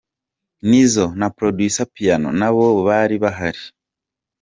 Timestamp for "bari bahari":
2.87-3.61